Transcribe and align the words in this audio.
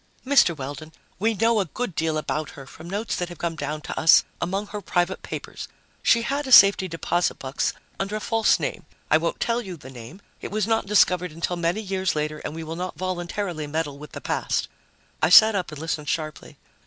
"Mr. 0.25 0.57
Weldon, 0.57 0.93
we 1.19 1.35
know 1.35 1.59
a 1.59 1.65
good 1.65 1.93
deal 1.93 2.17
about 2.17 2.49
her 2.57 2.65
from 2.65 2.89
notes 2.89 3.15
that 3.15 3.29
have 3.29 3.37
come 3.37 3.55
down 3.55 3.81
to 3.81 3.99
us 3.99 4.23
among 4.41 4.65
her 4.65 4.81
private 4.81 5.21
papers. 5.21 5.67
She 6.01 6.23
had 6.23 6.47
a 6.47 6.51
safety 6.51 6.87
deposit 6.87 7.35
box 7.37 7.73
under 7.99 8.15
a 8.15 8.19
false 8.19 8.59
name. 8.59 8.87
I 9.11 9.19
won't 9.19 9.39
tell 9.39 9.61
you 9.61 9.77
the 9.77 9.91
name; 9.91 10.19
it 10.41 10.49
was 10.49 10.65
not 10.65 10.87
discovered 10.87 11.31
until 11.31 11.55
many 11.55 11.81
years 11.81 12.15
later, 12.15 12.39
and 12.39 12.55
we 12.55 12.63
will 12.63 12.75
not 12.75 12.97
voluntarily 12.97 13.67
meddle 13.67 13.99
with 13.99 14.13
the 14.13 14.21
past." 14.21 14.67
I 15.21 15.29
sat 15.29 15.53
up 15.53 15.71
and 15.71 15.79
listened 15.79 16.09
sharply. 16.09 16.57